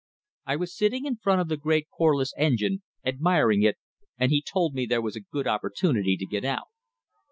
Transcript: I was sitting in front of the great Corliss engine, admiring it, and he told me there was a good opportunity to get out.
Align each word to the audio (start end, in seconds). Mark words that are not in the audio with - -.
I 0.47 0.55
was 0.55 0.75
sitting 0.75 1.05
in 1.05 1.17
front 1.17 1.41
of 1.41 1.47
the 1.47 1.57
great 1.57 1.87
Corliss 1.95 2.33
engine, 2.35 2.81
admiring 3.05 3.61
it, 3.61 3.77
and 4.17 4.31
he 4.31 4.41
told 4.41 4.73
me 4.73 4.87
there 4.87 4.99
was 4.99 5.15
a 5.15 5.19
good 5.21 5.45
opportunity 5.45 6.17
to 6.17 6.25
get 6.25 6.43
out. 6.43 6.69